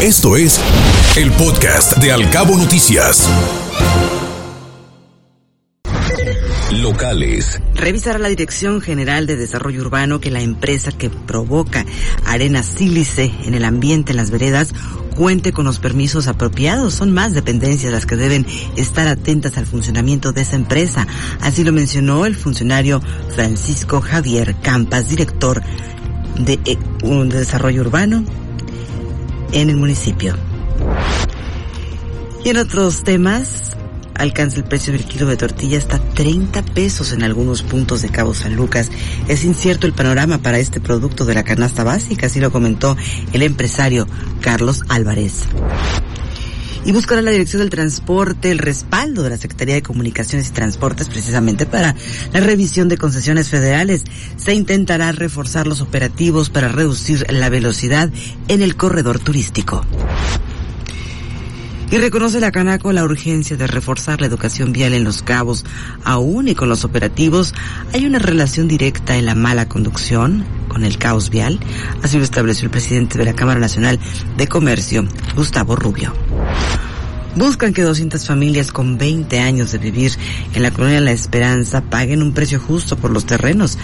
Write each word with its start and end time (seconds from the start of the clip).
Esto 0.00 0.36
es 0.36 0.60
el 1.16 1.32
podcast 1.32 1.96
de 1.96 2.12
Alcabo 2.12 2.56
Noticias. 2.56 3.28
Locales. 6.70 7.60
Revisará 7.74 8.20
la 8.20 8.28
Dirección 8.28 8.80
General 8.80 9.26
de 9.26 9.34
Desarrollo 9.34 9.80
Urbano 9.80 10.20
que 10.20 10.30
la 10.30 10.40
empresa 10.40 10.92
que 10.92 11.10
provoca 11.10 11.84
arena 12.24 12.62
sílice 12.62 13.32
en 13.42 13.54
el 13.54 13.64
ambiente 13.64 14.12
en 14.12 14.18
las 14.18 14.30
veredas 14.30 14.72
cuente 15.16 15.52
con 15.52 15.64
los 15.64 15.80
permisos 15.80 16.28
apropiados. 16.28 16.94
Son 16.94 17.10
más 17.10 17.34
dependencias 17.34 17.92
las 17.92 18.06
que 18.06 18.14
deben 18.14 18.46
estar 18.76 19.08
atentas 19.08 19.58
al 19.58 19.66
funcionamiento 19.66 20.30
de 20.32 20.42
esa 20.42 20.54
empresa. 20.54 21.08
Así 21.40 21.64
lo 21.64 21.72
mencionó 21.72 22.24
el 22.24 22.36
funcionario 22.36 23.02
Francisco 23.34 24.00
Javier 24.00 24.54
Campas, 24.62 25.08
director 25.08 25.60
de, 26.38 26.52
eh, 26.66 26.78
de 27.02 27.36
Desarrollo 27.36 27.80
Urbano 27.80 28.24
en 29.52 29.70
el 29.70 29.76
municipio. 29.76 30.36
Y 32.44 32.50
en 32.50 32.56
otros 32.58 33.04
temas, 33.04 33.76
alcanza 34.14 34.56
el 34.56 34.64
precio 34.64 34.92
del 34.92 35.04
kilo 35.04 35.26
de 35.26 35.36
tortilla 35.36 35.78
hasta 35.78 35.98
30 35.98 36.62
pesos 36.62 37.12
en 37.12 37.22
algunos 37.22 37.62
puntos 37.62 38.02
de 38.02 38.08
Cabo 38.08 38.34
San 38.34 38.56
Lucas. 38.56 38.90
Es 39.28 39.44
incierto 39.44 39.86
el 39.86 39.92
panorama 39.92 40.38
para 40.38 40.58
este 40.58 40.80
producto 40.80 41.24
de 41.24 41.34
la 41.34 41.44
canasta 41.44 41.84
básica, 41.84 42.26
así 42.26 42.40
lo 42.40 42.50
comentó 42.50 42.96
el 43.32 43.42
empresario 43.42 44.06
Carlos 44.40 44.82
Álvarez 44.88 45.44
y 46.84 46.92
buscará 46.92 47.22
la 47.22 47.30
Dirección 47.30 47.60
del 47.60 47.70
Transporte 47.70 48.50
el 48.50 48.58
respaldo 48.58 49.22
de 49.22 49.30
la 49.30 49.36
Secretaría 49.36 49.74
de 49.74 49.82
Comunicaciones 49.82 50.48
y 50.48 50.52
Transportes 50.52 51.08
precisamente 51.08 51.66
para 51.66 51.94
la 52.32 52.40
revisión 52.40 52.88
de 52.88 52.98
concesiones 52.98 53.48
federales. 53.48 54.04
Se 54.36 54.54
intentará 54.54 55.12
reforzar 55.12 55.66
los 55.66 55.80
operativos 55.80 56.50
para 56.50 56.68
reducir 56.68 57.26
la 57.32 57.48
velocidad 57.48 58.10
en 58.48 58.62
el 58.62 58.76
corredor 58.76 59.18
turístico. 59.18 59.84
Y 61.90 61.96
reconoce 61.96 62.38
la 62.38 62.52
Canaco 62.52 62.92
la 62.92 63.02
urgencia 63.02 63.56
de 63.56 63.66
reforzar 63.66 64.20
la 64.20 64.26
educación 64.26 64.72
vial 64.72 64.92
en 64.92 65.04
los 65.04 65.22
cabos. 65.22 65.64
Aún 66.04 66.48
y 66.48 66.54
con 66.54 66.68
los 66.68 66.84
operativos, 66.84 67.54
hay 67.94 68.04
una 68.04 68.18
relación 68.18 68.68
directa 68.68 69.16
en 69.16 69.24
la 69.24 69.34
mala 69.34 69.70
conducción 69.70 70.44
con 70.68 70.84
el 70.84 70.98
caos 70.98 71.30
vial. 71.30 71.58
Así 72.02 72.18
lo 72.18 72.24
estableció 72.24 72.66
el 72.66 72.70
presidente 72.70 73.16
de 73.16 73.24
la 73.24 73.32
Cámara 73.32 73.58
Nacional 73.58 73.98
de 74.36 74.46
Comercio, 74.46 75.08
Gustavo 75.34 75.76
Rubio. 75.76 76.27
Buscan 77.36 77.72
que 77.72 77.82
200 77.82 78.26
familias 78.26 78.72
con 78.72 78.98
20 78.98 79.38
años 79.38 79.70
de 79.70 79.78
vivir 79.78 80.12
en 80.54 80.62
la 80.62 80.72
colonia 80.72 81.00
La 81.00 81.12
Esperanza 81.12 81.82
paguen 81.82 82.22
un 82.22 82.32
precio 82.32 82.58
justo 82.58 82.96
por 82.96 83.12
los 83.12 83.26
terrenos. 83.26 83.78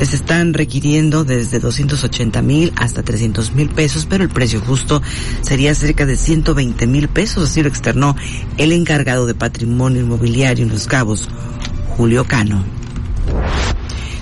Les 0.00 0.14
están 0.14 0.52
requiriendo 0.52 1.24
desde 1.24 1.60
280 1.60 2.42
mil 2.42 2.72
hasta 2.76 3.02
300 3.02 3.52
mil 3.54 3.68
pesos, 3.68 4.06
pero 4.06 4.24
el 4.24 4.30
precio 4.30 4.60
justo 4.60 5.00
sería 5.42 5.74
cerca 5.74 6.06
de 6.06 6.16
120 6.16 6.86
mil 6.88 7.08
pesos, 7.08 7.50
así 7.50 7.62
lo 7.62 7.68
externó 7.68 8.16
el 8.56 8.72
encargado 8.72 9.26
de 9.26 9.34
patrimonio 9.34 10.02
inmobiliario 10.02 10.64
en 10.64 10.70
Los 10.70 10.86
Cabos, 10.86 11.28
Julio 11.96 12.24
Cano. 12.24 12.77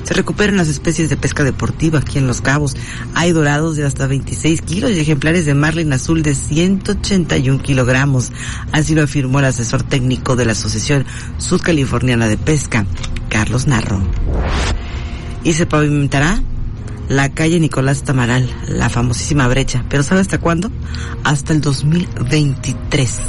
Se 0.07 0.15
recuperan 0.15 0.57
las 0.57 0.69
especies 0.69 1.11
de 1.11 1.17
pesca 1.17 1.43
deportiva 1.43 1.99
aquí 1.99 2.19
en 2.19 2.29
Los 2.29 2.41
Cabos. 2.41 2.77
Hay 3.15 3.33
dorados 3.33 3.77
de 3.77 3.85
hasta 3.85 4.07
26 4.07 4.63
kilos 4.63 4.93
y 4.93 5.01
ejemplares 5.01 5.47
de 5.47 5.55
marlin 5.55 5.93
azul 5.93 6.23
de 6.23 6.37
181 6.37 7.61
kilogramos. 7.61 8.31
Así 8.71 8.95
lo 8.95 9.03
afirmó 9.03 9.41
el 9.41 9.47
asesor 9.47 9.83
técnico 9.83 10.37
de 10.37 10.45
la 10.45 10.53
Asociación 10.53 11.05
Sudcaliforniana 11.39 12.29
de 12.29 12.39
Pesca, 12.39 12.87
Carlos 13.29 13.67
Narro 13.67 14.01
y 15.47 15.53
se 15.53 15.65
pavimentará 15.65 16.43
la 17.09 17.29
calle 17.29 17.61
Nicolás 17.61 18.03
Tamaral, 18.03 18.51
la 18.67 18.91
famosísima 18.91 19.47
brecha. 19.47 19.85
¿Pero 19.89 20.03
sabe 20.03 20.21
hasta 20.21 20.39
cuándo? 20.39 20.73
Hasta 21.23 21.53
el 21.53 21.61
2023. 21.61 23.21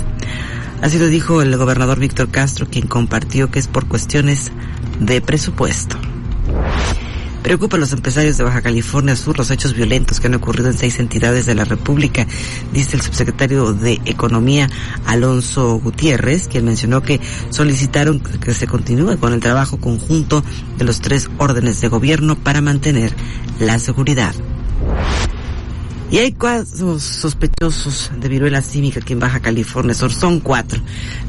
Así 0.81 0.97
lo 0.97 1.05
dijo 1.07 1.43
el 1.43 1.55
gobernador 1.57 1.99
Víctor 1.99 2.29
Castro, 2.29 2.67
quien 2.67 2.87
compartió 2.87 3.51
que 3.51 3.59
es 3.59 3.67
por 3.67 3.87
cuestiones 3.87 4.51
de 4.99 5.21
presupuesto. 5.21 5.95
Preocupa 7.47 7.77
a 7.77 7.79
los 7.79 7.93
empresarios 7.93 8.35
de 8.35 8.43
Baja 8.43 8.61
California 8.61 9.15
Sur 9.15 9.37
los 9.37 9.51
hechos 9.51 9.73
violentos 9.73 10.19
que 10.19 10.27
han 10.27 10.33
ocurrido 10.33 10.67
en 10.67 10.77
seis 10.77 10.99
entidades 10.99 11.45
de 11.45 11.55
la 11.55 11.63
República, 11.63 12.27
dice 12.73 12.97
el 12.97 13.01
subsecretario 13.01 13.71
de 13.71 14.01
Economía 14.03 14.69
Alonso 15.05 15.79
Gutiérrez, 15.79 16.49
quien 16.49 16.65
mencionó 16.65 17.03
que 17.03 17.21
solicitaron 17.49 18.19
que 18.19 18.53
se 18.53 18.67
continúe 18.67 19.17
con 19.17 19.31
el 19.31 19.39
trabajo 19.39 19.77
conjunto 19.77 20.43
de 20.77 20.83
los 20.83 20.99
tres 20.99 21.29
órdenes 21.37 21.79
de 21.79 21.87
gobierno 21.87 22.35
para 22.35 22.59
mantener 22.59 23.15
la 23.61 23.79
seguridad. 23.79 24.35
Y 26.09 26.19
hay 26.19 26.31
cuatro 26.31 26.99
sospechosos 26.99 28.11
de 28.17 28.29
viruela 28.29 28.61
símica 28.61 29.01
aquí 29.01 29.11
en 29.11 29.19
Baja 29.19 29.41
California. 29.41 29.93
Son 29.93 30.39
cuatro. 30.39 30.79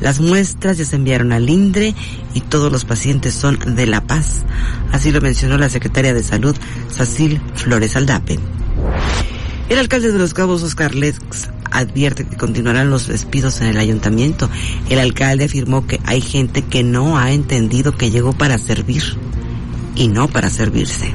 Las 0.00 0.20
muestras 0.20 0.78
ya 0.78 0.84
se 0.84 0.96
enviaron 0.96 1.32
al 1.32 1.50
INDRE 1.50 1.94
y 2.34 2.40
todos 2.42 2.70
los 2.70 2.84
pacientes 2.84 3.34
son 3.34 3.58
de 3.74 3.86
La 3.86 4.02
Paz. 4.02 4.44
Así 4.92 5.10
lo 5.10 5.20
mencionó 5.20 5.58
la 5.58 5.68
secretaria 5.68 6.14
de 6.14 6.22
Salud, 6.22 6.54
Sacil 6.88 7.40
Flores 7.56 7.96
Aldape. 7.96 8.38
El 9.68 9.78
alcalde 9.78 10.12
de 10.12 10.18
Los 10.18 10.32
Cabos, 10.32 10.62
Oscar 10.62 10.94
Lex, 10.94 11.50
advierte 11.72 12.24
que 12.24 12.36
continuarán 12.36 12.88
los 12.88 13.08
despidos 13.08 13.60
en 13.60 13.66
el 13.66 13.78
ayuntamiento. 13.78 14.48
El 14.88 15.00
alcalde 15.00 15.46
afirmó 15.46 15.86
que 15.86 16.00
hay 16.04 16.20
gente 16.20 16.62
que 16.62 16.84
no 16.84 17.18
ha 17.18 17.32
entendido 17.32 17.96
que 17.96 18.10
llegó 18.10 18.32
para 18.32 18.58
servir 18.58 19.02
y 19.96 20.06
no 20.06 20.28
para 20.28 20.50
servirse. 20.50 21.14